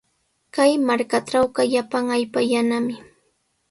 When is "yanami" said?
2.51-2.95